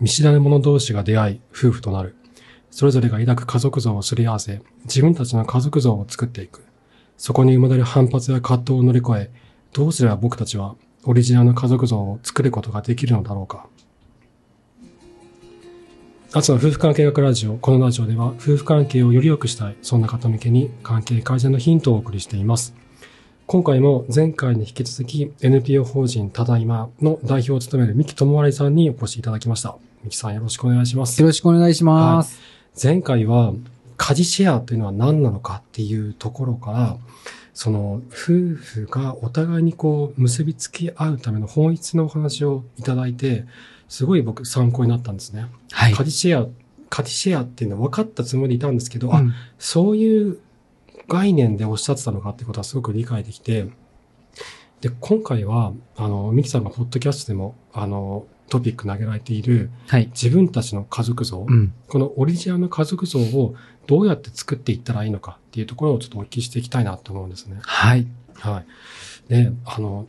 [0.00, 2.16] 見知らぬ者同士が出会い、夫婦となる。
[2.70, 6.64] それぞれが抱く家族像をすり合わせ、自分たちの家族像を作っていく。
[7.18, 9.30] そこに生まれる反発や葛藤を乗り越え、
[9.72, 10.74] どうすれば僕たちは
[11.04, 13.66] オリジナルの家族像を作ることができるのだろうか。
[16.32, 17.58] あつの夫婦関係学ラジオ。
[17.58, 19.76] このラジオでは夫婦関係をより良くしたい。
[19.82, 22.74] そんな方向けに関係改善のヒントをお送りしています。
[23.46, 29.76] 今回も前回に引き続き NPO 法人ただいまの代表を務める三木智丸さんにお越しいただきました。
[30.02, 31.26] 三木さんよろしくお願いしますよ。
[31.28, 32.40] ろしくお願いします。
[32.82, 33.52] 前回は
[33.98, 36.96] 家事シェアというのは何なのかっていうところから、
[37.52, 43.44] その夫婦がお互いにこう結びつき合うための本質のお話をいただいて、
[43.88, 45.48] すごい僕参考になったんですね。
[45.72, 45.92] はい。
[45.92, 46.48] 家事シェア、
[46.88, 50.38] 家事シェアっていうのは分かったつもりでいたんですけど、あ、うんそういう
[51.08, 53.68] 概念でおっしゃってたのかってことはすごく理解できて、
[54.80, 60.06] で、今回は、あの、ミキさんがポッドキャストでも、あの、トピック投げられているはい。
[60.08, 61.72] 自分たちの家族像、うん。
[61.86, 63.54] このオリジナルの家族像を
[63.86, 67.58] どうやって作っていったらいいのかっていうところをちょっとお聞きしていきたいなと思うんですね。
[67.62, 68.06] はい。
[68.34, 68.62] は
[69.28, 69.30] い。
[69.30, 70.06] で、あの、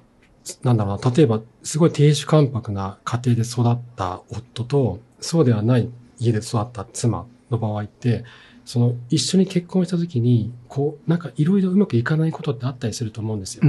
[0.64, 8.24] なんだろうな、例えば、すごい亭主関白な家庭で育った夫と、そうではない家で育った妻の場合って、
[8.72, 13.64] その一緒に結婚した時に、こう、なんかいろいろうまくいかないことってあったりすると思うんですよ。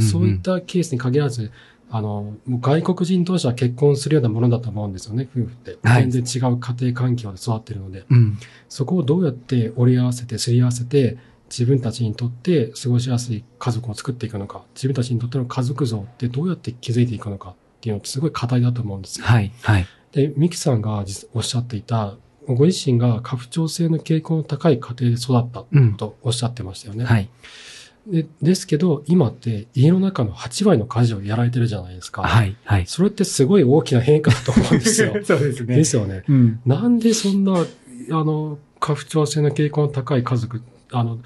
[0.00, 1.50] そういったケースに限らず、
[1.90, 5.76] あの、もう外国人同士は結婚するようなものだと思うんですよね、夫婦って。
[5.82, 8.04] はい全然違う家庭環境で育ってるので。
[8.08, 8.38] うん。
[8.68, 11.18] そこをどうやって折り合わせて、すり合わせて、
[11.50, 19.26] 自分たちにとって過ごしやすい家族を作っていくのか、自分たちにとっての家族像ってどうやって築いていくのかっていうのってすごい課題だと思うんですよ。
[19.26, 19.50] はい。
[19.62, 19.86] はい。
[20.12, 22.14] で、ミキさんが実おっしゃっていた、
[22.46, 25.96] ご自身が家父長制の傾向の高い家庭で育ったうん。
[25.96, 27.04] とおっしゃってましたよね。
[27.04, 27.28] はい。
[28.06, 32.22] でですけど、今って家の中の8割の家事をやられてるじゃないですか。
[32.22, 32.56] はい。
[32.64, 32.86] はい。
[32.86, 35.14] それってすごい大きな変化だと思うんですよ。
[35.24, 35.84] そうですで。
[35.84, 36.22] すよね。
[36.28, 36.60] うん。
[36.66, 37.64] なんでそんな、あ
[38.10, 40.60] の、家父長制の傾向の高い家族、
[40.92, 41.18] あの、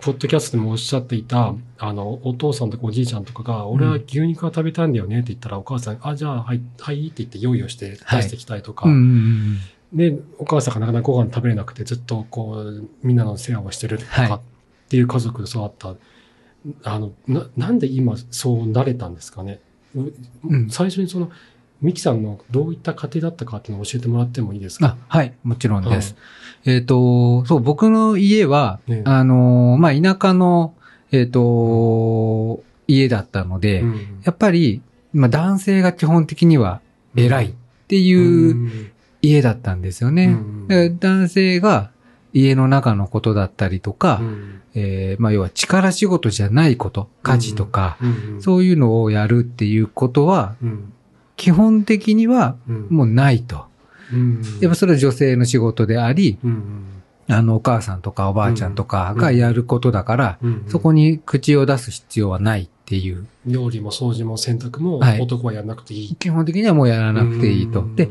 [0.00, 9.58] ポッドキャストでもおっしゃっていた、あの、お父さんとかおじいちゃんとかが、俺は牛肉が食べたいんだよねって言ったら、お母さん、あ、じゃあ、はい、はいって言って用意をして出してきたりとか、うんうん
[9.94, 14.28] で、お母さんがなかなかご飯食べれなくて、ずっとこう、みんなの世話をしてるとはい。
[14.28, 14.40] かっ
[14.88, 15.94] ていう家族で育った、
[16.82, 19.60] あの、な、なんで今そうなれたんですかね？
[19.94, 20.12] う
[20.44, 20.70] うん。
[20.70, 21.30] 最初にその、
[21.80, 24.96] ミキさんのどういった家庭だったかっていうのを教えてもらってもいいですか？
[25.08, 25.34] あ、はい。
[25.44, 26.16] もちろんです。
[26.64, 30.74] えっと、そう、僕の家はね、あの、まあ、田舎の、
[31.12, 34.20] えっと、家だったので、うん。
[34.24, 34.80] やっぱり、
[35.12, 36.80] まあ、男性が基本的には
[37.14, 37.52] 偉いっ
[37.86, 38.90] ていううん
[39.24, 40.36] 家だったんですよね。
[41.00, 41.90] 男性が
[42.32, 44.60] 家の中のことだったりとか、うん。
[44.74, 48.06] えーまあ要は力仕事じゃないこと、家事とか、う
[48.38, 50.92] んそういうのをやるっていうことは、うん。
[51.36, 52.86] 基本的にはうん。
[52.90, 53.66] もうないと。
[54.12, 56.84] うんやっぱそれは女性の仕事であり、うん
[57.26, 63.26] あのお母さんとかおばあちゃんとかがやることだから、うんそこに口を出す必要はないっていう。
[63.46, 65.20] 料理も掃除も洗濯もはい。
[65.20, 66.16] 男はやらなくていい。
[66.16, 67.80] 基本的にはもうやらなくていいと。
[67.80, 67.96] うん。
[67.96, 68.10] で、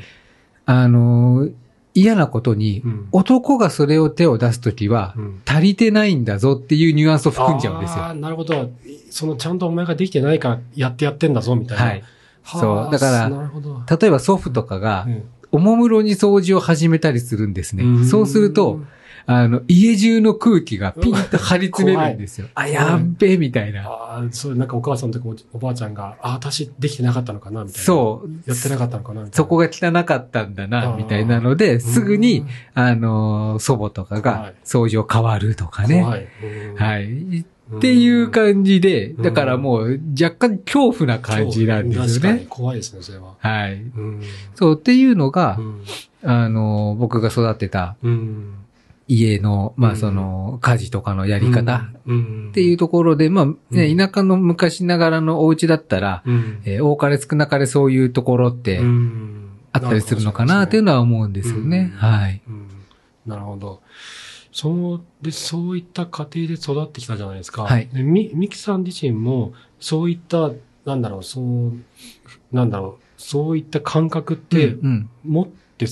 [0.66, 1.54] あのー
[1.96, 8.04] 嫌なことに、うん男がそれを手を出すときはう、ん足りてないんだぞっていうニュアンスを含んじゃうんですよ。
[8.04, 8.72] ああ、なるほど。
[9.12, 11.84] そのちゃんとお前ができてないからやってやってんだぞ、みたいな。
[11.86, 12.04] はい。
[12.42, 13.84] はあそうだからなるほど。
[14.00, 17.84] 例えば祖父とかがう、んおもむろに掃除を始めたりするんですね。
[17.84, 18.80] んそうすると、、
[19.26, 22.48] あの、家中の空気がピンと張り詰めるんですよ。
[22.56, 23.88] あ、やっべえ、みたいな。
[23.88, 27.86] ああ、そう、なんかお母さんとかおおばあちゃんが、ああ、私できてなかったのかな、みたいな。
[27.86, 28.50] そう。
[28.50, 29.36] やってなかったのかな、みたいな。
[29.36, 36.02] そこが汚かったんだあな、ーみたいなので、すぐにうん、あのー、祖母とか怖がい掃除を変わるとかね。
[36.02, 36.28] 怖い。
[36.44, 37.46] うんはい。
[37.78, 42.46] っていう感じで、うんだからもう若干恐怖な感じなんですよね。
[42.50, 43.36] 怖いですね、それは。
[43.40, 43.76] はい。
[43.76, 44.22] うん。
[44.56, 45.82] そう、っていうのがう、ん。
[46.24, 48.54] あのー、僕が育てたうん。
[49.18, 52.50] 家の、まうんあその、家事とかのやり方うん。
[52.50, 56.62] っていうところで、まあ、ね、うん田舎の昔ながらのお家だったら、うん。
[56.66, 61.92] えー多かれ少なかれそういうところってうんあったりするのかなっていうのは思うんですよね。
[61.94, 62.42] うんはい。
[62.48, 62.68] うん
[63.26, 63.82] なるほど。
[64.52, 67.64] そう、で、そういった家庭で育ってきたじゃないですか。
[67.64, 70.52] はいでみ、ミキさん自身も、そういった、
[70.86, 71.74] なんだろう、そう、
[72.52, 75.88] なんだろう、そういった感覚ってうんうん持って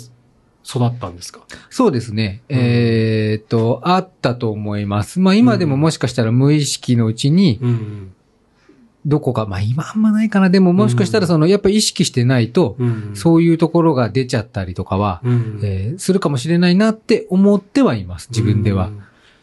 [0.64, 2.42] 育ったんですか、そうですね。
[2.50, 5.20] うんえーっと、あったと思います。
[5.20, 8.14] まあ今でももしかしたら無意識のうちに、うん。
[9.04, 10.52] どこか、まあ今あんまないかな。
[10.52, 13.12] でももしかしたらその、やっぱ意識してないと、うん。
[13.16, 15.60] そういうところが出ちゃったりとかは、うん。
[15.64, 18.28] えーするかもしれないなって思ってはいます。
[18.30, 18.90] 自分ではう。
[18.92, 19.02] ん。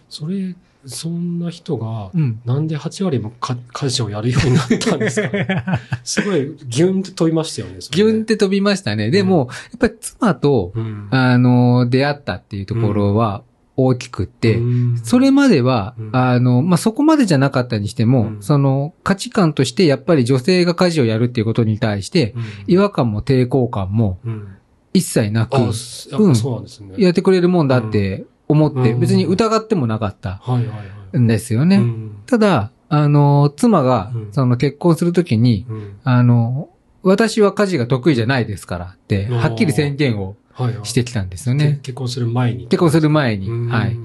[0.08, 0.54] それ、
[0.88, 2.40] そんな人が、うん。
[2.44, 5.64] なんで8割もか家事をやるようになったんですかね
[6.04, 7.74] すごいギュンって飛びましたよね。
[7.74, 9.10] ねギュンって飛びましたね。
[9.10, 11.08] でも、やっぱり妻と、うん。
[11.10, 13.42] あの、出会ったっていうところは
[13.78, 24.48] 大きくって、うんそれまでは、うんあの、まあ、そこまでじゃなかったにしても、うんその価値観としてやっぱり女性が家事をやるっていうことに対して、うん違和感も抵抗感もうん
[24.92, 26.08] 一切なく、うなんです
[26.80, 26.94] ね。
[26.98, 30.40] やってくれるもんだって思って、うん別に疑ってもなかった。
[31.16, 31.76] んですよね。
[31.76, 36.70] うんただ、あの、妻がうん、その結婚するときに、うんあの、
[37.02, 40.36] 私は家事が得意じゃないですからって、はっきり宣言を。
[40.82, 41.78] してきたんですよけね。
[41.82, 42.66] 結婚する前に。
[42.66, 43.48] 結婚する前に。
[43.48, 43.96] うんはい。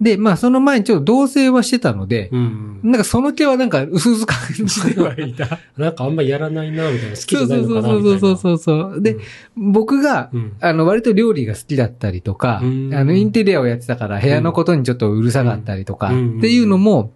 [0.00, 2.80] で、まあその前にちょっと同棲はしてたので、うん。
[2.84, 5.58] なんかその気はなんか薄々感じてはいた。
[5.76, 7.16] なんかあんまやらないな、みたいな。
[7.16, 8.20] 好きじそうそうゃないのかな、そうみたいな。
[8.20, 9.02] そうそうそう。
[9.02, 9.16] で、
[9.56, 17.12] 僕が、うん、あの、割と料理が好きだったりとか、あうんの、インテリアをやってたから部屋のことにちょっとうるさかったりとか、うんっていうのも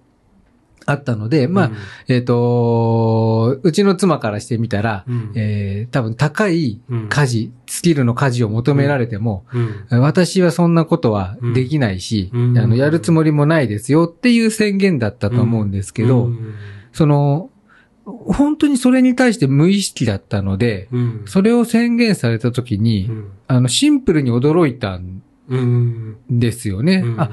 [0.86, 1.70] あったので、まあ、
[2.08, 7.08] えっ、と、うちの妻からしてみたら、うん、えー、多分高いうん。
[7.08, 9.44] 家事、スキルの家事を求められても、
[9.90, 12.58] うん、私はそんなことはできないし、うん。
[12.58, 16.54] あの、やるつもりもないですよっていう宣言だったと思うんですけど、うん。
[16.92, 17.50] その、
[18.04, 27.02] 本当にそれに対して無意識だったので、うん、それを宣言された時に、うん、あの、シンプルに驚いたんうん、ですよね。
[27.04, 27.20] うん。
[27.20, 27.30] あ、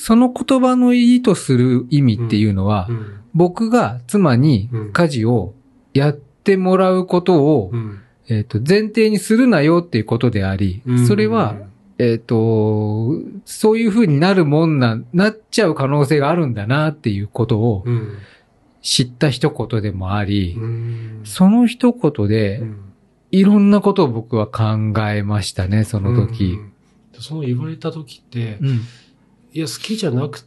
[0.00, 5.52] その言葉の意図する意味っていうのは、うん、僕が妻に家事を
[5.92, 11.06] やってもらうことを、うん、えっ、と、前提にするなよっていうことであり、うん。
[11.06, 11.54] それは、、
[11.98, 13.12] えっ、と、
[13.44, 18.16] そういう風になるもんな、なっちゃう可能性があるんだなっていうことをうん、
[18.80, 22.78] 知った一言でもあり、うん、その一言うで、ん。
[23.32, 26.58] いろんなことを僕は考えましたね、その時。
[27.14, 27.18] う。
[27.18, 27.20] ん。
[27.20, 28.80] その言われた時って、うん。
[29.52, 30.40] いや、好きじゃなく、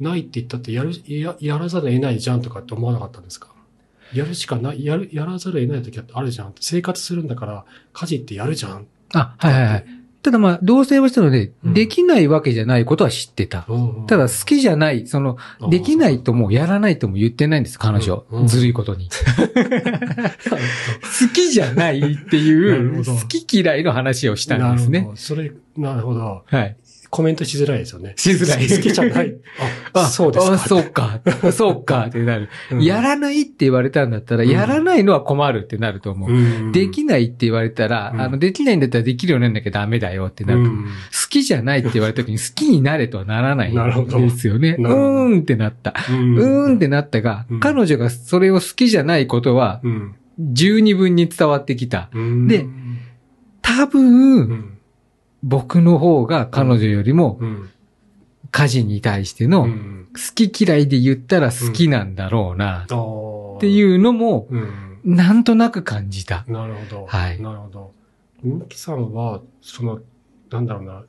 [0.00, 3.48] ないって言ったって、やる、や、やらざるを得ないじゃんとかって思わなかったんですか？
[4.14, 6.54] やるしかない、やる、やらざるを得ない時あるじゃん。
[6.60, 8.86] 生活するんだから、家事ってやるじゃん。
[9.14, 9.84] あ、はいはいはい。
[10.20, 13.66] ただまあ、同棲はしたので、うんできないわけじゃないことは知ってた。
[14.08, 15.36] ただ好きじゃない、その、
[15.70, 18.44] できないともやらないとも言ってないんです、彼女うんう。
[18.44, 19.08] んずるいことに。
[20.48, 25.10] 好きじゃないってないう、好き嫌いの話をしたんですねなるほ。
[25.12, 25.16] ど。
[25.16, 26.42] それ、なるほど。
[26.46, 26.76] はい。
[27.10, 28.12] コメントしづらいですよね。
[28.16, 29.34] しづらい好きじゃない。
[29.94, 30.52] あ、そうですか。
[30.54, 31.20] あ、そうか。
[31.52, 32.48] そうかってなる。
[32.70, 36.30] うんやらないって言われたんだったら、うんやらないのは困るってなると思う。
[36.30, 40.60] うんできないって言われたら、うんあの、できないんだったらできるようにならなきゃダメだよってなる。
[40.60, 44.76] うん好きじゃないって言われた時に好きになれとはならない なるほどんですよね。
[44.78, 45.94] うーんってなった。
[46.08, 52.10] うーんってなったが、うん彼女がそれを好きじゃないことは、うん十二分に伝わってきた。
[52.14, 52.66] うんで
[53.62, 54.77] 多う分、ん
[55.42, 57.70] 僕の方が彼女よりもうん
[58.50, 62.86] 家事に対してうの好んき嫌いで言ったら好きなんだろうな、っ
[63.60, 66.44] ていうのも、うんなんとなく感じた。
[66.48, 67.06] なるほど。
[67.06, 67.92] はいなるほど。
[68.42, 70.00] みきさんは、その、
[70.50, 71.04] なんだろうな、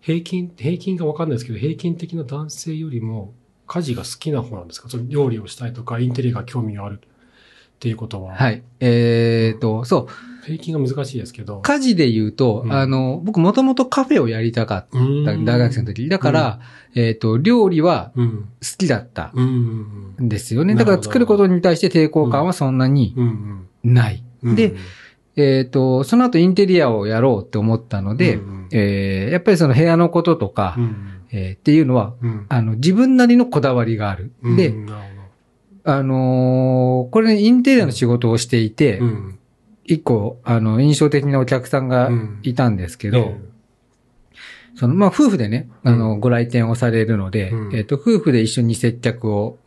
[0.00, 3.34] 平均、平均がわかんないですけど、平均的な男性よりも
[3.66, 4.88] 家事が好きな方なんですか？
[4.88, 7.08] その料理をしたいとか、インテリが興味があるっ
[7.78, 8.34] ていうことは。。
[8.34, 8.62] はいい。
[8.80, 10.33] えーと、そう。
[10.44, 11.60] 平均が難しいですけど。
[11.60, 16.08] 家事で言うと、うんあの、僕もともとカフェをやりたかっうんた、大学生の時。
[16.08, 16.60] だから、
[16.94, 18.30] えっ、と、料理はうん。
[18.40, 18.46] 好
[18.78, 20.14] きだったうん。
[20.20, 20.74] んですよね。
[20.74, 23.66] だから作ることに対して抵抗感はそんなにうん。
[23.82, 24.22] ない。
[24.42, 24.54] うん。
[24.54, 24.74] で
[25.36, 30.96] えっ、と、その後インテリアをやろうって思ったので、うんえーやっぱりその部屋のこととか、うん。
[31.32, 32.46] えーっていうのは、うん。
[32.48, 34.30] あの、自分なりのこだわりがある。
[34.42, 34.74] うんで、
[35.86, 38.98] あのーこれね、インテリアの仕事をしていて。
[38.98, 39.38] うん。
[39.84, 42.38] 一個、あの、印象的なお客さんがうん。
[42.42, 43.40] いたんですけど、え
[44.76, 47.76] その、まあ、夫婦でね、あの、ご来店をされるので、うん。
[47.76, 49.58] えっ、と、夫婦で一緒に接客を。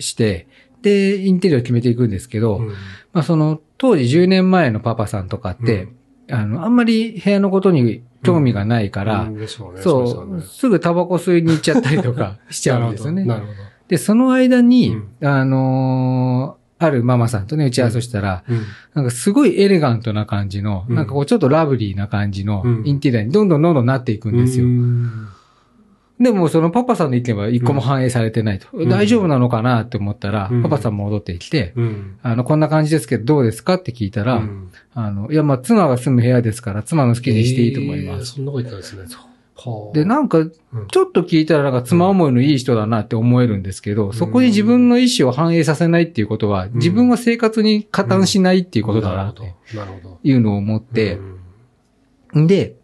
[0.00, 0.48] して、
[0.82, 2.68] で、インテリアを決めていくんですけど、うん。
[2.68, 2.74] ま
[3.20, 5.88] あ、その、当時10年前のパパさんとかって、
[6.30, 13.24] あの、あんまり部屋のことに興味がないから、そう、ですぐタバコ吸いに行っちゃったりとかしちゃうんですよね。
[13.26, 13.52] なるほど。
[13.88, 18.44] で、その間に、うあのーあるママさんとね、打ち合わせをしたら、
[18.94, 24.64] なんかすごいエレガントな感じの、うんなんかこうちょっとラブリーな感じのうんインテリアにどんどんどんどんなっていくんですよ。
[24.64, 25.28] うん
[26.20, 28.66] でもそのパパさんの意見は一個も反映されてないと。
[28.72, 32.18] うん大丈夫なのかなって思ったら、うんパパさん戻ってきて、うん。
[32.22, 38.18] あの、こんな感じですけどどうですかって聞いたら、うんあの、いや、まあ、妻が住む部屋ですから、妻の好きにしていいと思います。
[38.18, 39.04] えーそんなこと言ったんですね。
[39.58, 50.18] はあで、なんか、ちょっと聞いたらなんか妻思いのいい人だなって思えるんですけど、そこに自分の意思を反映させないっていうことは、自分は生活に加担しないっていうことだなってなるほど。
[50.22, 51.18] いうのを思って、
[52.34, 52.76] で、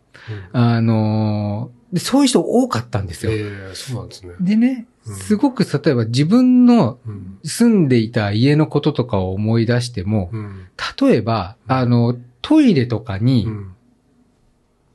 [0.52, 3.31] あのーで、そういう人多かったんですよ。
[3.33, 4.35] ええそうなんですね。
[4.40, 7.38] でね、うんすごく例えば自分のうん。
[7.45, 10.66] 住んでいた家のこととかを思い出しても、うん。
[11.00, 13.74] 例えば、あの、トイレとかに、うん。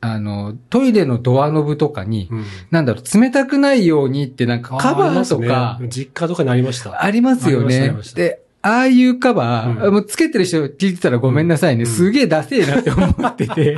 [0.01, 2.46] あの、トイレのドアノブとかに、うん。
[2.72, 7.03] なんだろう、冷たくないようにってなんかカバーとかね実家とかにありました。
[7.03, 11.84] ありますよねで、ああいうカバー、うんもうつけてる人聞いてたらごめんなさいね。
[11.84, 13.77] うんすげえダセえなって思ってて。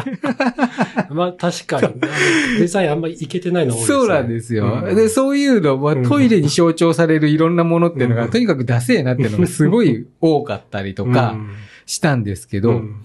[1.10, 1.94] まあ確かに。
[2.60, 3.98] デザインあんまりいけてないの多いですね。
[4.00, 4.82] そうなんですよ。
[4.84, 11.50] うんで、そういうのはうんトイレに象徴されるいろんなものっていうのが、うんとにかくダセえなっていうのがすごい多かったりとかうん
[11.86, 12.96] したんですけど、うん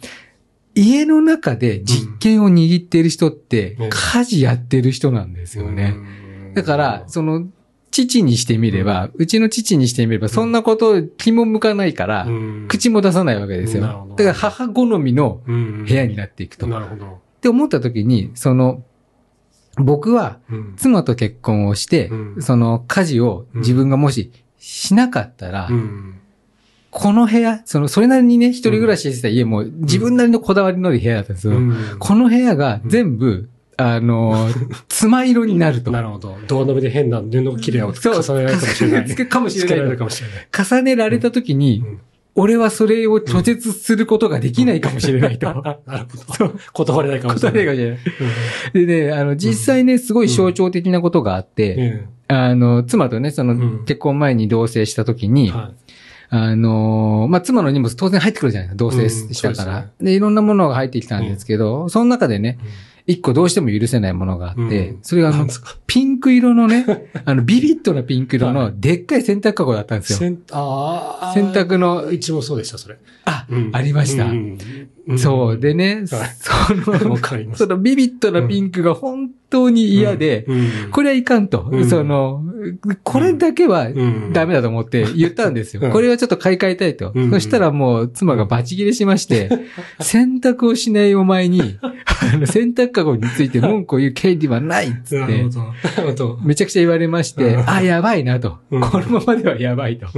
[0.77, 5.95] 家の中で実験を握っている人ってうん、家事やってる人なんですよね。
[5.97, 6.55] うん。
[6.55, 7.47] だから、その、
[7.91, 12.67] 父にしてみれば、うちの父にしてみれば、そんなこと気も向かないから、うん。
[12.69, 14.07] 口も出さないわけですよ。
[14.17, 16.67] だから母好みのうん部屋になっていくと。
[16.67, 17.21] っなるほど。
[17.41, 18.83] て思った時に、その、
[19.79, 20.75] 僕はうん。
[20.77, 22.43] 妻と結婚をして、うん。
[22.43, 26.21] その家事を自分がもししなかったら、うん
[26.99, 31.53] この部屋、その、それなりにね、一人暮らししてた家も自分なりのこだわりのある部屋だったんですよ。
[31.53, 34.49] うんこの部屋が全部、あの、
[34.89, 35.91] 妻色になると。
[35.91, 36.39] なるほど。
[36.49, 39.07] ドアノブで変な布切れをそう、重ねられるかもしれない。
[39.07, 39.99] つけかもしれないと。
[39.99, 40.67] かもしれない。
[40.67, 41.99] 重ねられた時に、うん
[42.39, 45.47] 俺はそれを拒絶することができないかもしれないと。
[45.87, 46.55] なるほど。
[46.75, 47.65] 断れないかもしれない。
[47.65, 48.27] 断れないかもしれ
[48.77, 48.87] ない。
[48.87, 55.73] でね、あの、実際ね、すごい象徴的なことがあって、えあの、妻とね、その、うん結婚前に同棲した時に、えは
[56.29, 59.79] あの、まあ、妻の荷物当然入ってくるじゃないですか、同棲したから。
[59.99, 62.59] うんでいろんなものが入ってきたんですけど、その中でね、
[63.07, 64.99] 一個どうしても許せないものがあって、うん。
[65.03, 65.47] それがあの
[65.87, 66.85] ピンク色のね、
[67.25, 70.19] あの、ビビッドなピンク色のでっかい洗濯かごだったんですよ。
[71.35, 72.99] 洗濯の、うちもそうでした、それ。
[73.25, 73.71] あ、うん。
[73.73, 74.27] ありました。
[75.19, 75.59] そう。
[75.59, 76.17] でね、はいそ
[76.91, 77.57] わの。
[77.57, 80.55] そのビビッドなピンクが本当に嫌で、う
[80.89, 81.69] ん、これはいかんと。
[81.71, 82.43] うんその、
[83.05, 85.83] これだけはうんダメだと思って言ったんですよ。
[85.85, 87.13] うんこれはちょっと買い替えたいと。
[87.15, 89.49] うんそしたらもう妻がバチ切れしまして、
[90.01, 95.47] 洗濯をしないお前に、あの洗濯かごについて文句を言う権利はないっつって。
[96.45, 98.59] めちゃくちゃ言われまして、うんあ、やばいなと。
[98.71, 100.09] うんこのままではやばいと。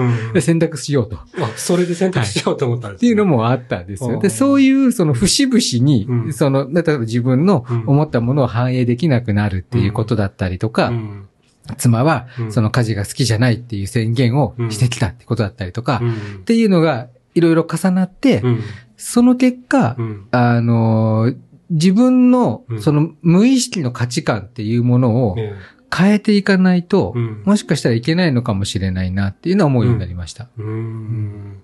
[0.40, 1.18] 洗濯しようと。
[1.56, 4.10] それで選択しようと思ったんです、ていうのもあったんですよ。
[4.10, 6.32] うんで、そういうその節々に、うん。
[6.32, 11.28] その、例えば自分の思ったものを反映できなくなるっていうことだったりとか、うん。
[11.76, 12.52] 妻はうん。
[12.52, 16.12] その家事が好きじゃないっていう宣言をしてきたってことだったりとか、うん。
[16.12, 18.60] っていうのがいろいろ重なって、うん。
[18.96, 20.28] その結果、うん。
[20.30, 21.36] あのー
[21.70, 22.82] 自分のうん。
[22.82, 25.52] その無意識の価値観っていうものをね。
[25.94, 27.42] 変えていかないと、うん。
[27.44, 30.48] もしかしたらいけないのかもしれないなっていうのは思うようになりました。
[30.58, 31.62] うーん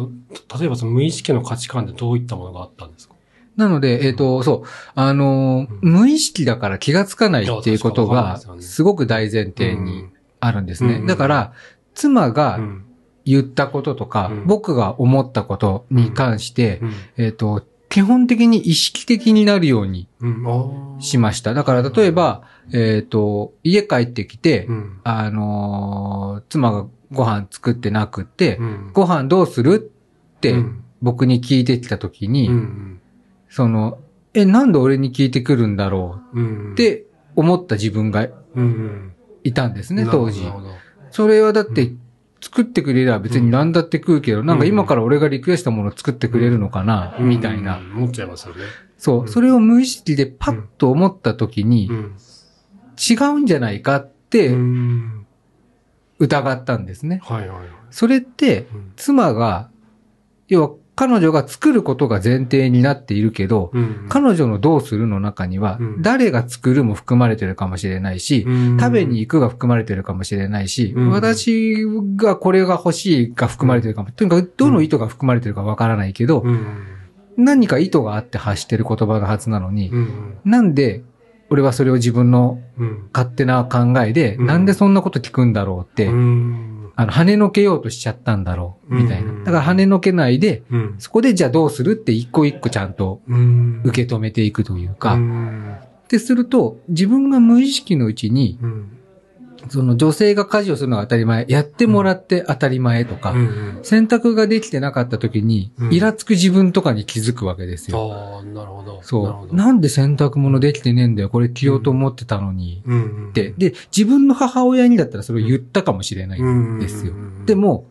[0.00, 3.14] そ例えばその無意識の価値観ってどういったものがあったんですか？
[3.56, 5.92] なので、えっ、と、そう、あのーうん。
[5.92, 10.06] 無意識だから気がつかないっていうことがですごく大前提に
[10.38, 10.94] あるんですね。
[10.94, 11.06] うん。
[11.06, 11.52] だから、
[11.94, 12.84] 妻がうん。
[13.26, 14.46] 言ったこととか、うん。
[14.46, 16.92] 僕が思ったことに関して、うん。
[17.18, 20.08] えっ、と、基本的に意識的になるように
[21.00, 21.52] しました。
[21.52, 22.42] だから、例えば、
[22.72, 25.00] えっ、と、家帰ってきて、うん。
[25.04, 28.90] あのー妻がご飯作ってなくって、うん。
[28.92, 29.92] ご飯どうする？
[30.36, 30.84] ってうん。
[31.02, 33.00] 僕に聞いてきたときに、うん
[33.48, 33.98] その、
[34.34, 36.72] え、なんで俺に聞いてくるんだろう？
[36.72, 39.12] って思った自分がうん
[39.42, 40.42] いたんですね、当時。
[41.10, 42.00] それはだってうん、
[42.40, 47.78] 作ってくれれば別に何だって食うけど、なんか今から俺がリクエストものを作ってくれるのかな、みたいな。
[47.78, 47.82] う。
[47.82, 47.96] ん。
[47.96, 48.60] 思っちゃいますよね。
[48.98, 49.28] そうう、ん。
[49.28, 52.16] それを無意識でパッと思った時にう、ん。
[52.98, 55.19] 違うんじゃないかっうてん
[56.20, 57.20] 疑ったんですね。
[57.24, 57.68] はいはいはい。
[57.90, 58.92] それって、うん。
[58.96, 59.70] 妻が、
[60.48, 66.02] 要は彼女が作ることが前提になっているけど、うん彼女のどうするの中にはう、ん。
[66.02, 68.78] 誰が作るも含まれてるかもしれないし、うん。
[68.78, 71.10] 食べに行くが含まれてるかもしれないし、うん。
[71.10, 71.84] 私
[72.16, 76.86] がこれが欲しいが含まれてるかも、とにかくどの意図が含まれてるかわからないけど、うん。
[77.38, 80.38] 何か意図があって発してる言葉のはずなのに、うん。
[80.44, 81.02] なんで
[81.50, 83.08] 俺はそれを自分のうん。
[83.12, 84.46] 勝手な考えで、うん。
[84.46, 86.92] なんでそんなこと聞くんだろうって、うん。
[86.96, 89.32] あの、跳ねのけようとしちゃったんだろう、みたいな。
[89.32, 89.44] うん。
[89.44, 90.94] だから跳ねのけないで、うん。
[90.98, 93.82] そこでじゃあどうするって一個一個ちゃんとうん。
[93.84, 95.74] 受け止めていくというか、うん。
[95.74, 98.96] ってすると、自分が無意識のうちに、うん
[99.68, 108.12] その女性が家事をするのが当たり前、やってもらって当たり前とか、うん選択ができてなかった時にう、んイラつく自分とかに気づくわけですよ。
[108.12, 109.00] ああ、なるほど。
[109.02, 109.54] そう。
[109.54, 112.82] なんで洗濯物できてねえんだよ、これ着ようと思ってたのに。
[113.30, 113.54] って。
[113.56, 117.14] で、自分の母親にだったらそれを言ったかもしれないんですよ。
[117.46, 117.86] で、も、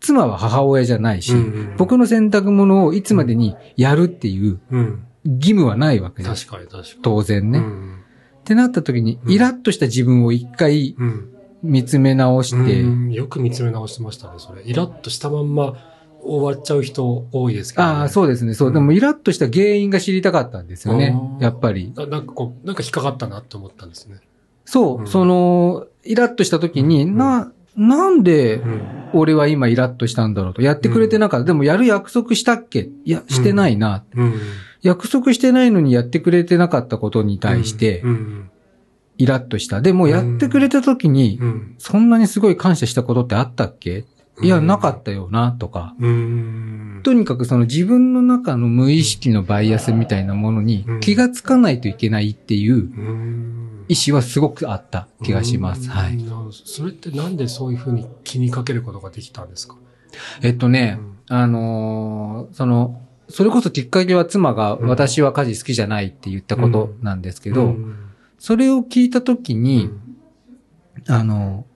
[0.00, 6.46] 妻は母親じゃないし、うん僕の洗濯物をいつまでにやるっていううん義務はないわけです。
[6.46, 7.02] 確かに確かに。
[7.02, 7.58] 当然ね。
[7.58, 7.99] っうん
[8.50, 11.28] ってなった時に、イラッとした自分を一回うん。
[11.62, 14.62] 見つめ直して、うんよく見つめ直してましたね、それ。
[14.64, 15.76] イラッとしたまんま
[16.20, 17.90] 終わっちゃう人多いですけど、ね。
[17.90, 18.54] ああ、そうですね。
[18.54, 18.68] そう。
[18.68, 21.92] うんでも、イラッとした原因が知りたかったんですよねやっぱり。
[21.94, 24.16] ななんかこう、なんか引っかかったなって思ったんですね。
[24.64, 28.80] そう、うんその、イラッとした時に、うんな、なんでうん。
[29.12, 30.62] 俺は今イラッとしたんだろうと。
[30.62, 31.44] やってくれてなかった。
[31.44, 32.88] でもやる約束したっけ？
[33.04, 34.02] いや、してないな。
[34.16, 34.34] うん。
[34.82, 38.50] 約束してないのにやってくれてなかったことに対してう、ん。
[39.18, 39.82] イラッとした。
[39.82, 41.74] でもやってくれた時にう、ん。
[41.78, 44.04] そんなにすごい感謝したことってあったっけ？
[44.42, 45.94] いや、うんなかったよな、とか。
[46.00, 47.00] うん。
[47.02, 53.84] とにかくその自分の中の無意識のバイアスみたいなものにうん気がつかないといけないっていううん。
[53.88, 55.90] 意志はすごくあった気がします。
[55.90, 56.18] はい。
[56.64, 59.76] それってなんでそういうふうに気にかけることができたんですか？
[60.40, 67.96] えっとね、うんあのーその、それこそきっかけは妻がうん私は家事好きじゃないって言ったことなんですけど、うん
[68.40, 69.90] それを聞いたときに、
[71.06, 71.66] あの、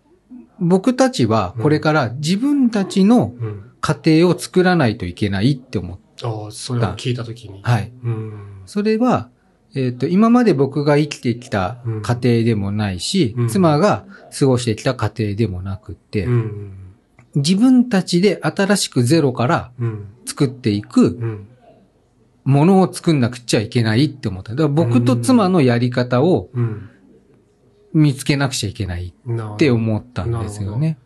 [0.58, 3.70] 僕たちはこれから自分たちのうん。
[3.84, 7.60] 家庭を作らないといけないって思っああ、それを聞いたときに。
[7.62, 7.92] はい。
[8.02, 8.62] うん。
[8.64, 9.28] それは、
[9.74, 14.06] えっ、と、今まで僕が生きてきた家庭でもないし、うん妻が
[14.38, 16.72] 過ごしてきた家庭でもなくって、うん。
[17.34, 20.06] 自分たちで新しくゼロからうん。
[20.26, 21.48] 作っていくうん。
[22.44, 24.52] ものを作んなくちゃいけないって思った。
[24.52, 26.90] だから僕と妻のやり方をうん。
[27.92, 30.98] 見つけなくちゃいけないって思ったんですよね。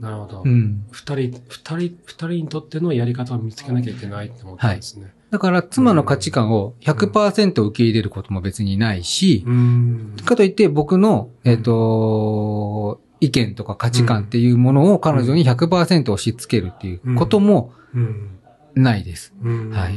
[0.00, 0.42] なるほど。
[0.44, 0.84] うん。
[0.92, 5.12] 二人、二人、二人にとってのやり方を見つけなきゃいけないって思ったんですね。
[5.30, 10.16] だから妻の価値観を100%受け入れることも別にないし、うん。
[10.24, 18.38] かといって僕の、えっ、と、意見とか価値観っていうものを彼女に100%押し付けるっていうこともうん。
[18.74, 19.32] ないです。
[19.42, 19.70] うん。
[19.70, 19.94] はい。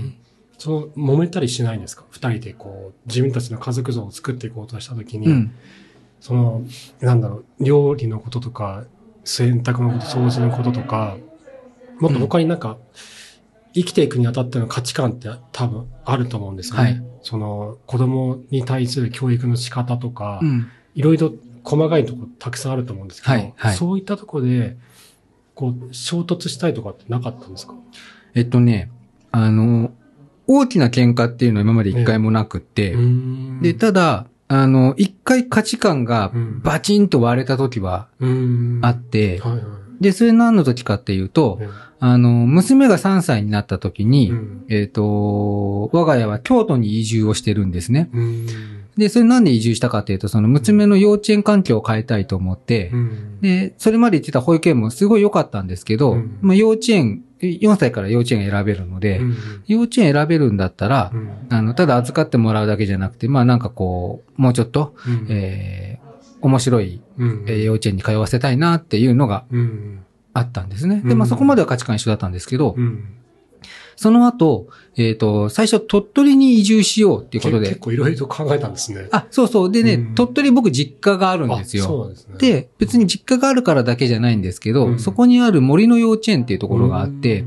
[0.58, 2.04] その、揉めたりしないんですか？
[2.10, 5.54] 二人でこう、自分たちの家族像を作っていこうとしたときに、うん。
[6.20, 6.64] その、
[7.00, 8.86] なんだろう、料理のこととか、
[9.24, 11.18] 洗濯のこと、掃除のこととか、
[12.00, 12.78] もっと他になんか、
[13.74, 16.84] 生きていくにあたっての価値観って多分あると思うんですよね。
[16.84, 20.72] はいその、子供に対する教育の仕方とか、うん。
[20.96, 21.32] いろいろ
[21.64, 23.76] 細かいところたくさんあると思うんですけど、はいはい。
[23.76, 24.78] そういったところで、
[25.56, 27.74] こう、衝突したいとかってなかったんですか？
[28.34, 28.90] えっとね、
[29.32, 29.92] あの、
[30.48, 32.96] 大きな喧嘩っていうのは今まで一回もなくって、
[33.62, 36.62] で、ただ、あの、一回価値観がうん。
[36.62, 38.80] バチンと割れた時はうん。
[38.82, 39.62] あって、はいはい。
[40.02, 41.60] で、それ何の時かっていうと、
[42.00, 44.66] あの、娘が3歳になった時に、うん。
[44.68, 48.10] えっ、と、我が家は京都に移住をしてるんですね。
[48.96, 59.36] うんで、それなんで移住したかっていうと、その娘の幼稚園環境を変えたいと思って、うんで、それまで行ってた保育園もすごい良かったんですけど、うんまあ幼稚園、4歳から幼稚園選べるので、うん
[59.68, 66.12] 幼稚園選べるんだったらう、んあの、ただ預かってもらうだけじゃなくて、まあなんかこう、もうちょっと、うんえー
[66.44, 70.00] 面白い、うんえー幼稚園に通わせたいなっていうのがうん
[70.34, 71.02] あったんですね。
[71.06, 73.06] で、うんまあそこまでは価値観一緒だったんですけど、うん
[73.96, 79.08] その後、えっ、と、最初鳥取に移住しようっていうことで、け結構いろいろと考えたんですね。
[79.12, 79.72] あ、そうそう。
[79.72, 82.04] でね、うん鳥取僕実家があるんですあそうよ。
[82.04, 82.36] なんですね。
[82.38, 87.46] で、別に実家があるからだけじゃないんですけど、うんそこにある森の幼稚園っていうところがあって、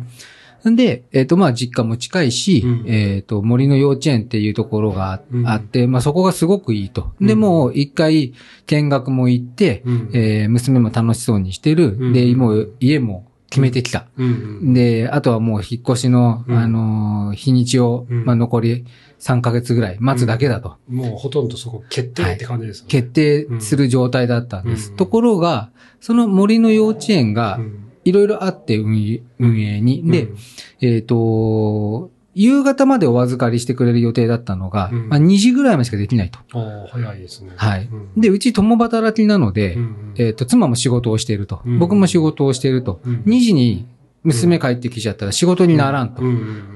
[0.71, 7.13] んで、えっ、と、まあ、実家も近いし、うんえっ、と、森の幼稚園っていうところがあ,、うんって、まあ、そこがすごくいいと。
[7.21, 8.33] うんで、もう一回
[8.67, 11.97] 見学も行って、うんえー娘も楽しそうにしてる。
[11.99, 14.07] うんで、もう家も決めてきた。
[14.17, 18.85] うんで、あとはもう引っ越しの、うんあのー日にちを、うんまあ、残り
[19.19, 20.77] 3ヶ月ぐらい待つだけだと。
[20.89, 22.91] もうほとんどそこ決定って感じですよね。
[22.91, 24.91] 決定する状態だったんです。
[24.91, 30.11] うんところが、その森の幼稚園がうんいろいろあって運営に。
[30.11, 30.37] で、うん
[30.83, 36.39] えっ、と、夕方までお預かりしてくれる予定だったのが、うんまあ、2時ぐらいまでしかできないと。
[36.53, 37.53] ああ、早いですね。
[37.57, 41.61] はいうんで、うち共働きなので、うんえっ、と、妻も仕事をしていると。
[41.65, 43.01] うん僕も仕事をしていると。
[43.05, 43.87] うん2時に
[44.25, 46.23] 娘帰ってきちゃったら仕事にならんと。
[46.23, 46.31] うんう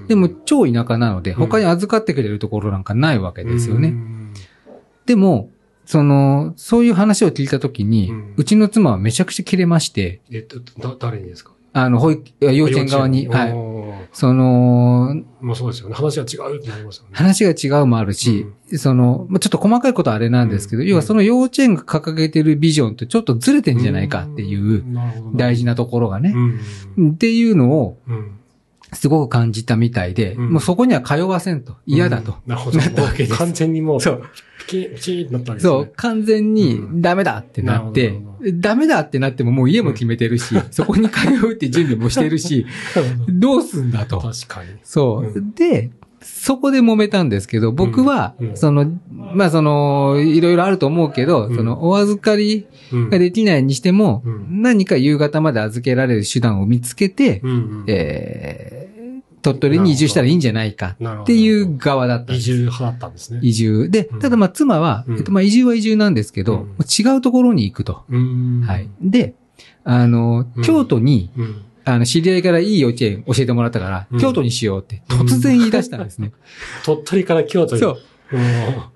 [0.05, 3.89] んでも、超田舎なので、うん他に預かってくれるところなんかないわけですよね。
[3.89, 4.33] うん
[5.07, 5.51] でも、
[5.87, 11.53] その、そういう話を聞いたときに、うんうちの妻はめちゃくちゃ切れまして、えっと、だ、誰にですか？
[11.85, 13.51] あの、保育、幼稚園側に、はい。
[13.51, 13.69] い。
[14.13, 15.95] その、まあそうですよね。
[15.95, 17.11] 話が違うってなりますよね。
[17.13, 24.85] 話が違うもあるし、その、まあちょっと細かいことはあれなんですけど、うん要はその幼稚園が掲げてるビジョンとちょっとずれてんじゃないかっていう
[25.35, 26.33] 大事ななところがね、
[26.97, 27.11] うん。
[27.13, 28.38] っていうのをうん。
[28.93, 32.37] すごく感じたみたいで、うんもうそこには通わせんと、嫌だと。
[32.47, 32.79] なるほど。
[32.79, 34.23] なったわけです完全にもう、そう。
[34.67, 35.73] ピキピキーってなったわけですね。
[35.73, 42.67] そう、完全にダメだってなって、なるほどダメだってなってももう家も決めてるし、そこに通うって準備もしてるし、
[43.29, 43.57] ど。
[43.57, 44.19] どうすんだと。
[44.19, 44.71] 確かに。
[44.85, 45.39] そう。
[45.39, 48.87] うで、そこで揉めたんですけど、僕は、その、
[49.35, 57.43] まあその、いろいろあると思うけど、うんその、お預かりうんができないにしても、うん何か夕方まで預けられる手段を見つけて、
[57.87, 62.51] えー、鳥取に移住したらいいんじゃないかっていう側だったんです。
[62.51, 63.41] 移住派だったんですね。
[63.43, 63.89] 移住。
[63.89, 68.05] でうん、ただまあ妻は、うんえっとまあ移住は移住なんですけど、うん違うところに行くと。
[68.11, 68.89] うんはい。。
[69.01, 69.35] で、
[69.85, 71.63] あの、うん京都に、うん。
[71.95, 76.33] あの、知り合いからいい幼稚園教えてもらったから、うん京都にしようって突然言い出したんですね。
[76.85, 77.81] 鳥取から京都に。
[77.81, 77.99] そう。
[78.31, 78.41] うん。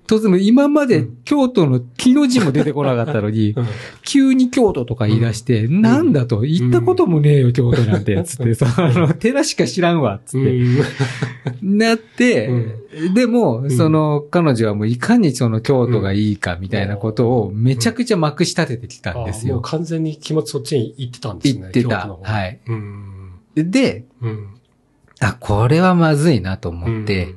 [0.05, 1.17] 突然、今までうん。
[1.23, 3.65] 京都の木の字も出てこなかったのに、うん。
[4.03, 10.61] 急に京都とか言い出して、なんだと、行ったこともねえよ、京都なんて、つって、その、寺しか知らんわ、つって、
[11.61, 12.49] なって、
[13.13, 13.71] でも、ん。
[13.71, 19.53] その、彼女はもういかにその京都がいいかみたいなことをめちゃくちゃまくし立ててきたんですよ。
[19.53, 21.61] あもう完全に気持ちそっちに行ってたんですね。
[21.61, 22.07] 行ってた。
[22.21, 22.59] はい。
[22.67, 23.31] うん。
[23.55, 24.49] で、うん。
[25.19, 27.33] あ、これはまずいなと思って、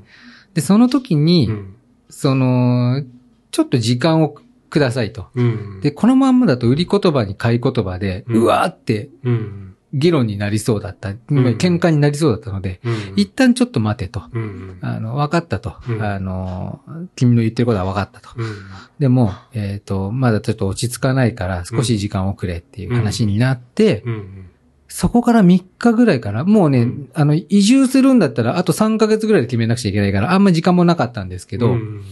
[0.54, 1.75] で、その時に、うん、
[2.16, 3.02] その、
[3.50, 4.34] ちょっと時間を
[4.70, 5.26] くださいと。
[5.34, 5.80] うん。
[5.82, 9.76] で、このまんまだと売り言葉に買い言葉で、うわーってうん。
[9.92, 11.10] 議論になりそうだった。
[11.10, 12.94] ん喧嘩になりそうだったので、うん。
[13.16, 14.22] 一旦ちょっと待てと。
[14.32, 14.78] うん。
[14.80, 15.74] あの、分かったと。
[15.90, 16.80] うんあの、
[17.16, 18.30] 君の言ってることは分かったと。
[18.34, 18.56] うん。
[18.98, 24.50] でも、えっ、と、まだちょっと落ち着かないから少し時間をくれっていう話になって、うん。
[24.96, 26.44] そこから3日ぐらいかな。
[26.44, 32.02] もうね、うんあの、移住するんだったらあと3ヶ月ぐらいで決めなくちゃいけないから、あんま時間もなかったんですけど、うん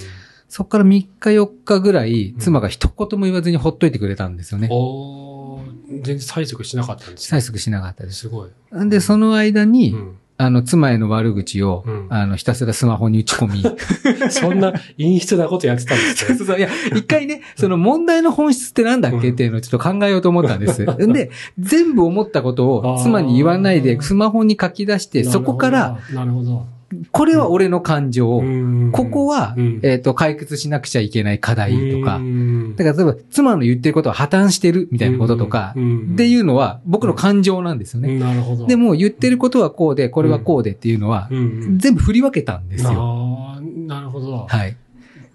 [0.50, 4.68] そこから3日4日ぐらい、うん妻が一言も言わずにほっといてくれたんですよね。
[4.70, 8.18] おー全然催促しなかったんですね催促しなかったです。
[8.18, 8.50] すごい。
[8.90, 13.62] で、その間に、うんあの、妻への悪口を、うんあの、ひたすらスマホに打ち込み。
[14.30, 16.36] そんな陰湿なことやってたんですね。
[16.36, 16.58] そうそう。
[16.58, 19.30] いや、一回ね、その問題の本質ってなんだっけ？
[19.30, 20.84] っていうのをちょっと考えようと思ったんです。
[21.12, 26.66] で、全部思ったことを妻に言わないで、スマホに書き出して、そこから、、なるほど。
[27.12, 38.18] これは俺の感情、うんここは、うんえっ、と、解決しなくちゃいけない課題とかう、んだから例えば、妻の言ってることは破綻してるみたいなこととか、っていうのは僕の感情なんですよね。
[38.18, 38.66] なるほど。
[38.66, 42.90] で、も、言ってることはこうで、これはこうでっていうのは、うん全部振り分けたんですよ。
[42.92, 44.46] ああ、なるほど。
[44.48, 44.76] はい。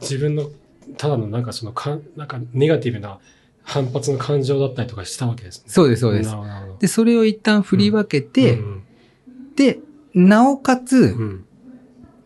[0.02, 0.50] 自分の、
[0.98, 3.20] ただのなんかそのかん、なんかネガティブな
[3.64, 5.66] 反発の感情だったりとかしたわけですね。
[5.68, 6.36] そうです、そうです。
[6.80, 8.84] で、それを一旦振り分けて、うん
[9.60, 9.78] で、
[10.14, 11.46] なおかつ、うん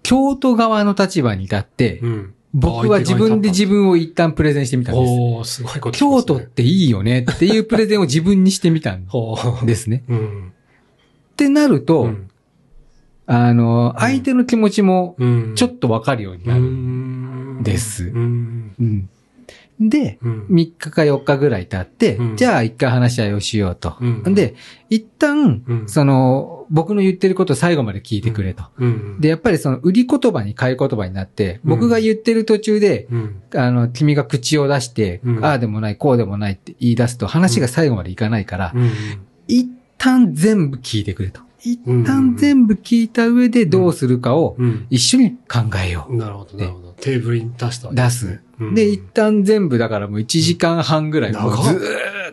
[0.04, 2.34] 京都側の立場に立って、うん。
[2.54, 5.10] 僕は自分で自分を一旦プレゼンしてみたんです。
[5.10, 9.08] おー、すごいこと、京都っていいよねっていうプレゼンを自分にしてみたん。
[9.66, 10.04] ですね。
[10.10, 10.52] うん。
[11.32, 12.30] ってなると、うん
[13.26, 15.54] あの、相手の気持ちもうん。
[15.56, 16.60] ちょっとわかるようになる。
[16.60, 19.10] んですうん。
[19.80, 20.46] うんで、うん。
[20.50, 23.96] 3日か4日ぐらい経って、うんじゃあ一回話し合いをしようと。
[24.00, 24.56] うんで、
[24.90, 28.64] 一旦、うんその、僕の言ってることを最後まで聞いてくれと。
[28.78, 29.18] うん。
[29.20, 33.36] で、やっぱりその、売り言葉に買い言葉になって、うん僕が言ってる途中で、うん。
[33.56, 38.90] あの、君が口を出して、うんああでもない、こうでもないって言い出すと、話が最後までいかないから、うん。
[39.48, 41.42] 一旦全部聞いてくれと。
[41.66, 44.86] 一うん旦全部聞いた上でどうするかをうん。
[44.90, 46.16] 一緒に考えよう。
[46.16, 46.92] なるほど、なるほど。
[47.00, 48.42] テーブルに出したわけ出す。
[48.60, 51.70] うんで、一旦全部だからもう1時間半ぐらい、もうず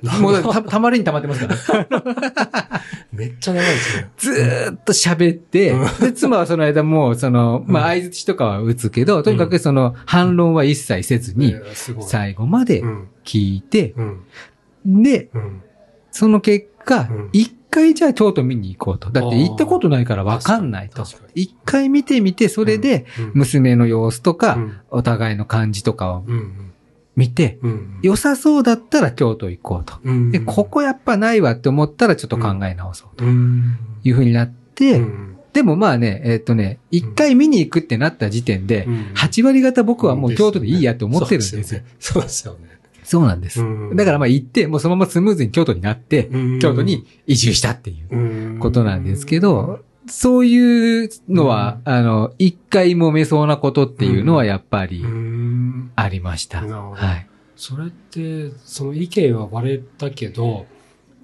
[0.05, 2.83] ーっと、もうた、たまりに溜まってますから。
[3.13, 4.11] めっちゃ長いですね。
[4.19, 11.55] ずーっと喋って、で、妻はその間もう、その、まあ、相槌とかは打つけど、とにかくその、反論は一切せずに。
[12.01, 13.09] 最後までうん。
[13.25, 15.03] 聞いて、うん。
[15.03, 15.63] で、うん。
[16.11, 19.11] その結果うん、一回じゃあ京都見に行こうと。
[19.11, 21.05] だって行ったことないからわかんないと
[21.35, 26.73] 一回見てみて、それで、うん娘の様子とか、うんお互いの感じとかをうん。
[27.17, 27.99] 見て、うん。
[28.03, 29.95] 良さそうだったら京都行こうと。
[30.03, 30.31] うん。
[30.31, 33.79] で、ここやっぱないわって思ったらちょっと考え直そうとうん。
[34.05, 41.81] いうふうになって、うんでもまあね、えっとね、一回見に行くってなった時点で、うん8割方僕はもう京都でいいやって思ってるんですよ。
[41.99, 42.70] そうですよね。
[43.11, 43.61] そうなんです。
[43.61, 56.63] うんだからまあ行って、もうそのままスムーズに京都になって、うん京都に移住したっていううんことなんですけど、そういうのは、あの、一回揉めそうなことっていうのはやっぱりうんありました。
[56.63, 57.27] はい。
[57.57, 60.67] それって、その意見は割れたけど、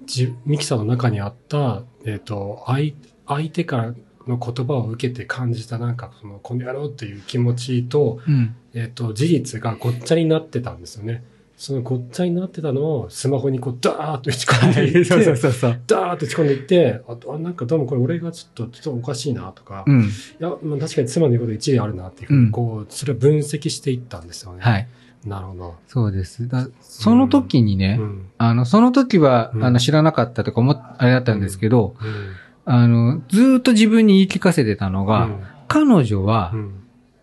[0.05, 2.91] じミキさんの中にあった、えっ、と、相、
[3.27, 3.93] 相手から
[4.27, 8.55] の言葉を受けて感じたなんか、その、この野郎っていう気持ちと、うん。
[8.73, 11.23] えっ、と、事実がごっちゃになってたんですよね。
[11.57, 15.81] そのごっちゃになってたのをスマホにこう、ダーッと打ち込んでいって、そうそうそう。
[15.87, 20.09] ダーッと打ち込んでいって、あと、あ、なんかどうもこれ俺がちょっと、ちょっとおかしいなとか、いうん。
[20.37, 24.59] や、まあ、確かに妻の言うこと一理あるなっていうふうに、こう、それを分析していったんですよね。
[24.61, 24.87] はい。
[25.25, 25.75] なるほど。
[25.87, 26.47] そうです。
[26.47, 28.25] だその時にね、うん。
[28.37, 32.71] あの、その時は、うんあの、知らなかったとか思っ、あれだったんですけど、うん。
[32.71, 35.27] あの、ずーっと自分に言い聞かせてたのが、
[35.67, 36.71] 彼女は、うん、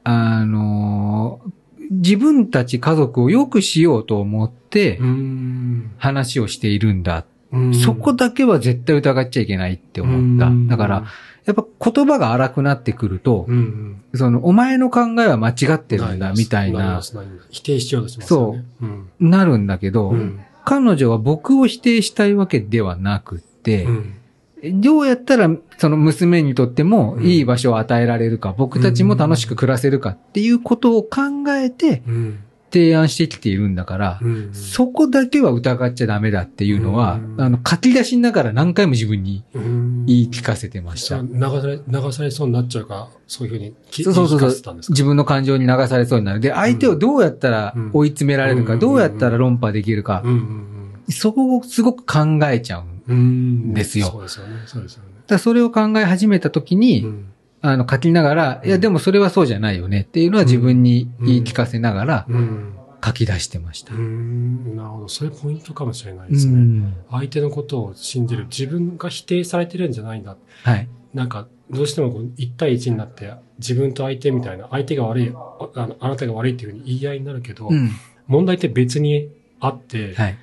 [0.03, 1.51] あのー
[1.91, 5.91] 自分たち家族を良くしようと思ってうん。
[5.99, 7.25] 話をしているんだ。
[7.53, 10.51] うんそこだけは絶対疑っちゃいけないって思った。
[10.69, 11.05] だから、、
[11.45, 13.57] やっぱ言葉が荒くなってくると、うん
[14.13, 14.19] うん。
[14.19, 17.01] その、お前の考えは間違ってるんだ、みたいな
[17.51, 18.65] 否定しようとしますよね。
[18.81, 19.29] そう。
[19.29, 20.41] なるんだけど、うん。
[20.65, 24.15] 彼女は僕を否定したいわけではなくって、うん。
[24.73, 27.25] どうやったらその娘にとってもうん。
[27.25, 32.39] いい場所を与えられるか、僕たちも楽しく暮らせるかっていうことを考えてうん。
[32.73, 34.53] 提案してきているんだから、うん。
[34.53, 37.41] そこだけは疑っちゃダメだっていうのは、うん。
[37.41, 40.07] あの、書き出しながら何回も自分にうん。
[40.07, 41.21] 言い聞かせてました。
[41.23, 42.95] 流され、流されそうになっちゃうか？
[42.95, 46.41] ら、そういうふうにきそうそうそう自分の感情に流されそうになる。
[46.41, 47.91] で、相手をどうやったらうん。
[47.93, 48.79] 追い詰められるか、うん。
[48.81, 50.33] どうやったら論破できるか、うん。
[50.33, 51.13] うん。
[51.13, 52.85] そこをすごく考えちゃう。
[53.13, 53.17] ん。
[53.17, 53.21] う
[53.71, 53.75] ん。
[53.75, 54.63] ですよそうですよね。
[54.67, 55.11] そうですよね。
[55.29, 57.27] らそれを考え始めた時に、うん
[57.67, 62.75] あの、書きながら、いや、でもそれはそうじゃないよねっていうのは自分に言い聞かせながらうん。
[63.03, 63.95] 書き出してました。
[63.95, 64.77] うん。
[64.77, 65.09] なるほど。
[65.09, 66.53] それポイントかもしれないでうすね。
[66.59, 66.95] ん。
[67.11, 68.45] 相手のことを信じる。
[68.47, 70.37] 自分が否定されてるんじゃないんだ。
[70.63, 70.89] はい。
[71.15, 75.69] なんか、どうしてもこう1対1になって、自分と相手みたいな、相手が悪い、あ
[76.01, 77.91] あなたが悪いっていうふうに言い合いになるけど、うん。
[78.27, 80.37] 問題って別にあって、はい。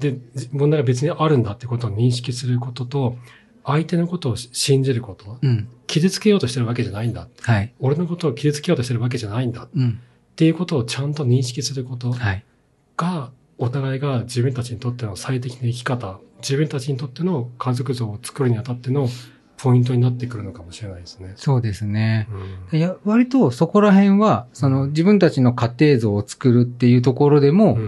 [0.00, 0.18] で、
[0.52, 3.16] 問題が別にあるんだってことを認識することと、
[3.64, 5.68] 相手のことを信じること、うん。
[5.86, 7.28] 傷つけようとしてるわけじゃないんだ。
[7.42, 7.72] はい。
[7.78, 9.64] 俺のことを傷つけようとしてるわけじゃないんだ。
[9.64, 10.00] っうん。
[10.36, 12.44] ていうことをちゃんと認識することはい。
[12.96, 19.06] が、お互いが自分たちにとっての最適な生き方、自分たちにとっての家族像を作るにあたっての
[19.58, 21.34] ポイントになってくるのかもしれないですね。
[21.36, 22.26] そうですね。
[22.72, 27.78] うんいや、割とそこら辺は、その自分たちの家庭像を作るっていうところでも、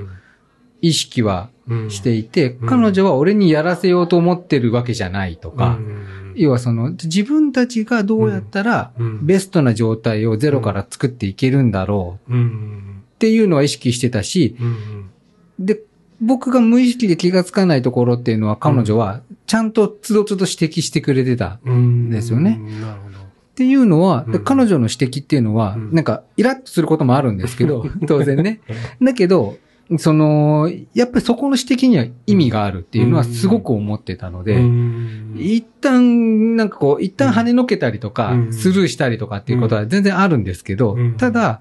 [0.83, 1.52] 意識はうん
[1.89, 2.69] していて、うん。
[2.69, 6.33] 彼女は俺にやらせようと思ってるわけじゃないとか、うん。
[6.35, 9.27] 要はその自分たちがどうやったらうん。
[9.27, 12.33] ベストな状態をゼロから作っていけるんだろう。
[12.33, 13.03] うん。
[13.15, 15.11] っていうのは意識してたし、うん。
[15.59, 15.81] で、
[16.21, 21.61] 僕が無意識で気がつかないところっていうのは彼女はちゃんとつどつど指摘してくれてた。
[21.65, 22.59] うんですよね。
[22.81, 23.23] なるほど。
[23.53, 24.45] っていうのは、うん。
[24.45, 25.93] 彼女の指摘っていうのは、うん。
[25.93, 28.61] なんか、イラッとすることもあるんですけど、 当然ね。
[29.03, 29.59] だけど、
[29.99, 35.35] その、やっぱりそこの指摘には意味があるっていうのはすごく思ってたので、うん。
[35.39, 38.53] 一旦、なんかこう、一旦跳ねのけたりとか、うん。
[38.53, 41.17] スルーしたりとかっていうことは全然あるんですけど、うん。
[41.17, 41.61] ただ、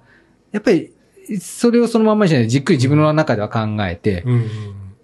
[0.51, 0.91] やっぱり、
[1.39, 4.41] それをそのまんまにしないでじっくり自分の中では考えて、うん。
[4.41, 4.45] い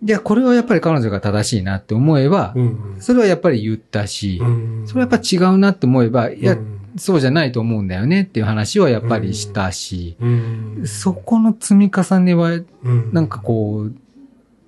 [0.03, 2.95] や、これはやっぱり彼女が正しいなって思えば、うん。
[2.99, 4.83] それはやっぱり言ったし、うん。
[4.85, 13.93] それはやっぱ違うなって思えば、いやう、んそうじゃないと思うんだよねっていう話はやっぱりしたし、うんそこの積み重ねは、うんなんかこう、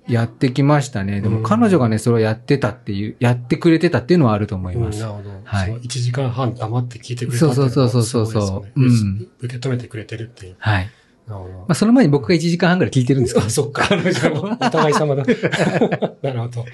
[0.08, 1.20] やってきましたね。
[1.20, 5.00] でもうん彼女がね、それをやってたっていう、やってくれてたっていうのはあると思います。
[5.00, 5.30] なるほど。
[5.44, 10.56] はいその1時間半黙って聞いてくれていそうそうそうそうそううん受け止めてくれてるっていう。
[10.58, 10.90] はい。
[11.26, 13.50] なるほどまあ、その前に僕が1時間半ぐらい聞いてるんですけどあ。
[13.50, 13.88] そっか。
[13.94, 15.24] お互い様だ。
[16.22, 16.64] なるほど。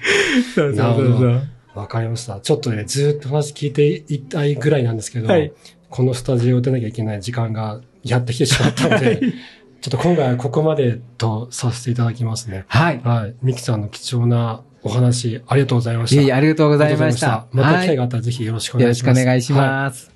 [0.55, 2.39] そうなるほどわかりました。
[2.39, 5.51] ちょっとね、ずーっと話聞いていたいぐらいなんですけど、はい
[5.89, 9.21] このスタジオ出なきゃいけない時間がやってきてしまったので、
[9.79, 12.65] ちょっと今回はここまでとさせていただきますね。
[12.67, 12.99] はい。
[13.05, 13.35] はい。
[13.41, 16.21] ミキさんの貴重なお話、ありがとうございました。
[16.21, 17.45] いえいえ、ありがとうごございました。
[17.53, 17.87] また機はい。
[17.87, 19.21] 会があったらぜひよろしくおよろし願いします。
[19.21, 20.11] くお願いしはます。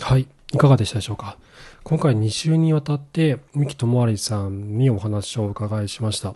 [0.00, 0.26] はい。
[0.54, 1.36] いかがでしたでしょうか？
[1.82, 6.34] 今回2週にわたって、三木智有さんにお話をお伺いしました。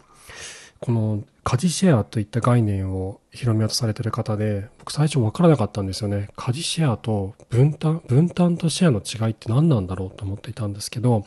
[0.80, 6.28] この家事シェアといった概念を広めようとされている方で、僕最初分からなかったんですよね。
[6.36, 11.26] 家事シェアと分担、分担とシェアの違いって何なんだろうと思っていたんですけど、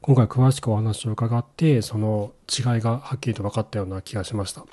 [0.00, 4.64] 今回詳しくお話を伺って、その違いがはっきりと分かったような気がしました。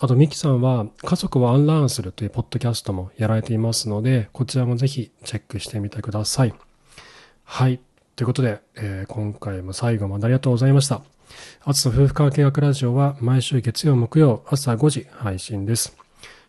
[0.00, 6.54] あと、ミキさんは、家族をアンラーンするというポッドキャストもやられていますので、こちらもぜひチェックしてみてください。
[7.44, 7.80] はい。
[8.16, 11.17] ということで、えー今回も最後までありがとうございました。
[11.64, 15.96] アツの夫婦関係学ラジオは毎週月曜、木曜、朝5時配信です。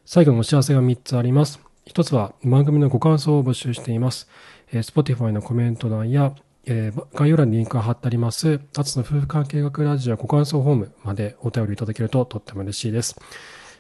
[0.06, 1.60] 最後のお知らせが3つあります。
[1.88, 4.28] 1つは番組のご感想を募集しています。
[4.72, 6.34] えー Spotify のコメント欄や、
[6.65, 13.20] えー概要欄にリンクが貼ってあります、アツの夫婦関係学ラジオご感想フォームまでお便りいただけるととっても嬉しいです。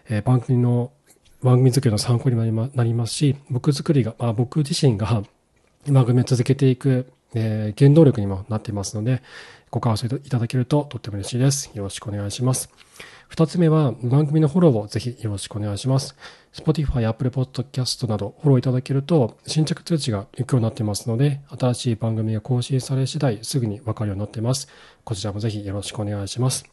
[0.09, 0.91] えー番組の、
[1.43, 5.23] 番組作りの参考になりまなりますし、僕作りが、あ僕自身が
[5.89, 9.21] 番組を続けていく、えー原動力にもなっていますので、
[9.71, 11.71] ご感想いただけるととっても嬉しいです。
[11.75, 12.69] よろしくお願いします。
[13.27, 16.15] 二つ目は番組のフォローをぜひよろしくお願いします。
[16.51, 24.67] Spotify、Apple Podcast などフォローいただけると新着通知が行くようになっていますので、新しい番組が更新され次第すぐにわかるようになっています。
[25.03, 26.65] こちらもぜひよろしくお願いします。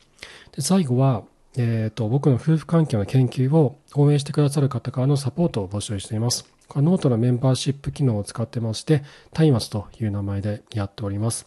[0.54, 1.24] で最後は、
[1.58, 6.55] えっ、と、僕の夫婦関係の研究を応援してくださる方からのサポートを募集しています。
[6.68, 9.02] これノートのメンバーシップ機能を使ってまして、
[9.32, 11.46] 松明という名前でやっております。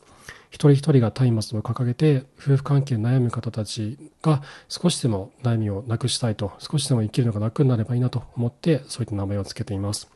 [0.49, 10.09] 一人一人が松明を掲げて、夫婦関係に悩む方たちが少しでも悩みをなくしたいと、少しでも生きるのが楽になればいいなと思って、そういった名前を付けています。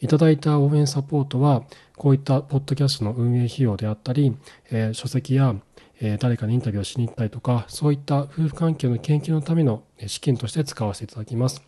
[0.00, 1.64] いただいた応援サポートは、
[1.96, 4.36] こういったポッドキャストの運営費用であったり、
[4.70, 5.54] えー、書籍や、
[6.00, 11.62] えー、誰かにインタビューをしに行ったりとか、そういった夫婦関係の研究のための資金として使わせていただきます。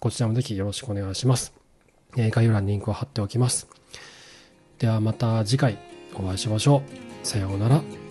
[0.00, 1.65] こちらもぜひよろしくお願いします。
[2.16, 3.68] え、概要欄にリンクを貼っておきます。
[4.78, 5.78] ではまた次回
[6.14, 6.82] お会いしましょ
[7.22, 7.26] う。
[7.26, 8.05] さようなら。